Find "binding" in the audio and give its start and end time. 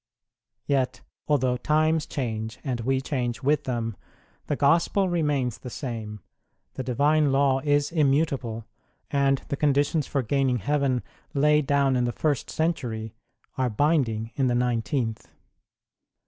13.69-14.31